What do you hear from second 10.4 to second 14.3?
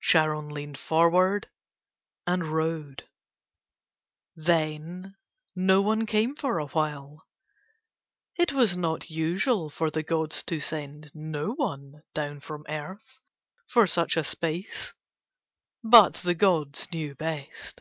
to send no one down from Earth for such a